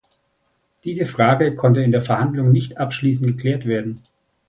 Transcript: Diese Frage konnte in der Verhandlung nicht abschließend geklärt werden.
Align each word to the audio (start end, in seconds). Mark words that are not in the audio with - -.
Diese 0.83 1.05
Frage 1.05 1.53
konnte 1.55 1.83
in 1.83 1.91
der 1.91 2.01
Verhandlung 2.01 2.51
nicht 2.51 2.79
abschließend 2.79 3.27
geklärt 3.27 3.67
werden. 3.67 4.01